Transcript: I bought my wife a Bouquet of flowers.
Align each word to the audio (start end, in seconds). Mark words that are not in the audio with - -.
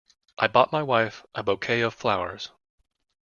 I 0.39 0.47
bought 0.47 0.71
my 0.71 0.81
wife 0.81 1.23
a 1.35 1.43
Bouquet 1.43 1.81
of 1.81 1.93
flowers. 1.93 2.49